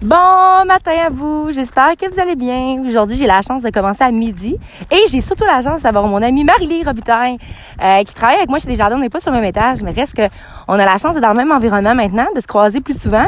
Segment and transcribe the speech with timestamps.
[0.00, 2.84] Bon matin à vous, j'espère que vous allez bien.
[2.86, 4.56] Aujourd'hui, j'ai la chance de commencer à midi
[4.92, 7.36] et j'ai surtout la chance d'avoir mon amie Marie-Lie Robitaille
[7.82, 8.94] euh, qui travaille avec moi chez Desjardins.
[8.94, 10.22] On n'est pas sur le même étage, mais reste que
[10.68, 13.26] on a la chance d'être dans le même environnement maintenant, de se croiser plus souvent.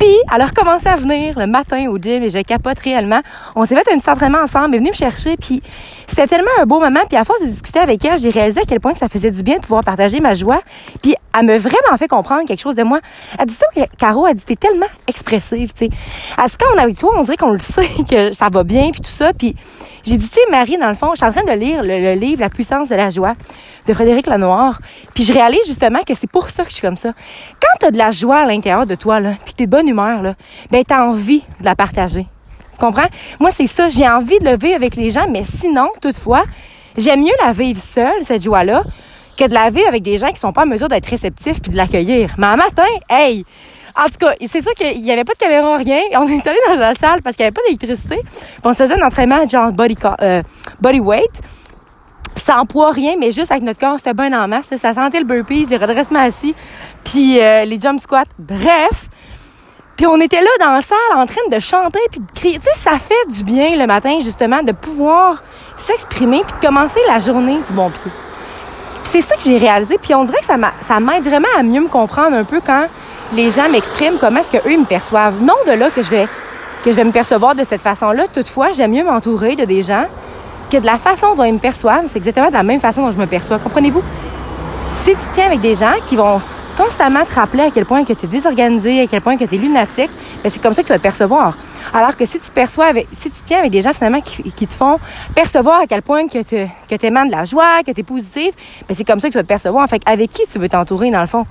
[0.00, 3.20] Puis, elle a à venir le matin au gym et je capote réellement.
[3.54, 5.62] On s'est fait un petit entraînement ensemble, elle est me chercher, puis
[6.08, 7.00] c'était tellement un beau moment.
[7.08, 9.42] Puis à force de discuter avec elle, j'ai réalisé à quel point ça faisait du
[9.42, 10.60] bien de pouvoir partager ma joie.
[11.02, 13.00] Puis elle m'a vraiment fait comprendre quelque chose de moi.
[13.38, 15.90] Elle dit, toi, Caro, elle dit, t'es tellement expressive, tu sais.
[16.36, 18.64] Elle dit, quand on est avec toi, on dirait qu'on le sait, que ça va
[18.64, 19.32] bien, puis tout ça.
[19.32, 19.54] Puis
[20.02, 22.14] j'ai dit, tu sais, Marie, dans le fond, je suis en train de lire le,
[22.14, 23.34] livre La puissance de la joie
[23.86, 24.80] de Frédéric Lenoir.
[25.14, 27.12] Puis je réalise justement que c'est pour ça que je suis comme ça.
[27.60, 30.22] Quand t'as de la joie à l'intérieur de toi, là, puis t'es de bonne humeur,
[30.22, 30.34] là,
[30.70, 32.26] ben t'as envie de la partager.
[32.78, 33.08] Tu comprends?
[33.40, 33.88] Moi, c'est ça.
[33.88, 36.44] J'ai envie de le vivre avec les gens, mais sinon, toutefois,
[36.96, 38.84] j'aime mieux la vivre seule, cette joie-là,
[39.36, 41.72] que de la vivre avec des gens qui sont pas en mesure d'être réceptifs puis
[41.72, 42.34] de l'accueillir.
[42.38, 43.44] Mais un matin, hey!
[43.96, 46.00] En tout cas, c'est ça qu'il y avait pas de caméra, rien.
[46.14, 48.20] On est allé dans la salle parce qu'il y avait pas d'électricité.
[48.64, 50.42] on se faisait un entraînement genre body, euh,
[50.80, 51.42] body weight
[52.36, 54.72] sans poids, rien, mais juste avec notre corps, c'était bien en masse.
[54.80, 56.54] Ça sentait le burpees, les redressements assis,
[57.04, 58.24] puis euh, les jump squats.
[58.38, 59.10] Bref,
[59.98, 62.60] puis on était là dans la salle en train de chanter puis de crier.
[62.60, 65.42] Tu sais, ça fait du bien le matin justement de pouvoir
[65.76, 68.12] s'exprimer puis de commencer la journée du bon pied.
[69.02, 69.98] C'est ça que j'ai réalisé.
[70.00, 72.86] Puis on dirait que ça m'aide vraiment à mieux me comprendre un peu quand
[73.34, 75.42] les gens m'expriment comment est-ce qu'eux me perçoivent.
[75.42, 76.28] Non de là que je vais
[76.84, 78.28] que je vais me percevoir de cette façon-là.
[78.32, 80.04] Toutefois, j'aime mieux m'entourer de des gens
[80.70, 83.10] que de la façon dont ils me perçoivent, c'est exactement de la même façon dont
[83.10, 83.58] je me perçois.
[83.58, 84.02] Comprenez-vous?
[84.94, 86.40] Si tu tiens avec des gens qui vont
[86.78, 89.56] constamment te rappeler à quel point que tu es désorganisé, à quel point que tu
[89.56, 90.10] es lunatique,
[90.42, 91.56] ben c'est comme ça que tu vas te percevoir.
[91.92, 94.98] Alors que si tu perçois si tu tiens avec des gens finalement qui, te font
[95.34, 98.54] percevoir à quel point que tu que de la joie, que tu es positif,
[98.88, 99.88] ben c'est comme ça que tu vas te percevoir.
[99.88, 101.46] Fait avec qui tu veux t'entourer dans le fond?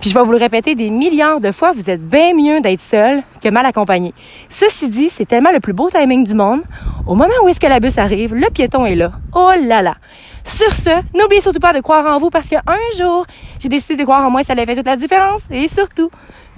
[0.00, 2.82] Puis je vais vous le répéter des milliards de fois, vous êtes bien mieux d'être
[2.82, 4.12] seul que mal accompagné.
[4.48, 6.62] Ceci dit, c'est tellement le plus beau timing du monde.
[7.06, 9.12] Au moment où est-ce que la bus arrive, le piéton est là.
[9.32, 9.94] Oh là là!
[10.42, 12.62] Sur ce, n'oubliez surtout pas de croire en vous parce qu'un
[12.98, 13.24] jour,
[13.60, 15.42] j'ai décidé de croire en moi, ça allait fait toute la différence.
[15.52, 16.10] Et surtout,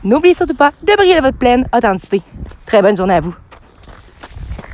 [0.05, 2.23] n'oubliez surtout pas de briller de votre pleine authenticité.
[2.65, 3.35] Très bonne journée à vous.